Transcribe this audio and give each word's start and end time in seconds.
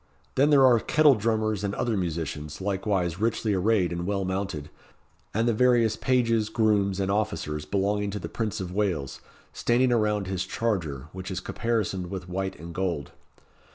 Then 0.33 0.49
there 0.49 0.65
are 0.65 0.79
kettle 0.79 1.13
drummers 1.13 1.63
and 1.63 1.75
other 1.75 1.95
musicians, 1.95 2.59
likewise 2.59 3.19
richly 3.19 3.53
arrayed 3.53 3.91
and 3.91 4.07
well 4.07 4.25
mounted, 4.25 4.71
and 5.31 5.47
the 5.47 5.53
various 5.53 5.95
pages, 5.95 6.49
grooms, 6.49 6.99
and 6.99 7.11
officers 7.11 7.65
belonging 7.65 8.09
to 8.09 8.17
the 8.19 8.27
Prince 8.27 8.59
of 8.59 8.73
Wales, 8.73 9.21
standing 9.53 9.91
around 9.93 10.25
his 10.25 10.43
charger, 10.43 11.07
which 11.13 11.29
is 11.29 11.39
caparisoned 11.39 12.09
with 12.09 12.27
white 12.27 12.57
and 12.57 12.73
gold. 12.73 13.11